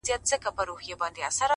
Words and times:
زما 0.03 0.09
اشنا 0.25 0.39
خبري 0.43 0.93
پټي 0.99 1.21
ساتي 1.37 1.47
ـ 1.47 1.49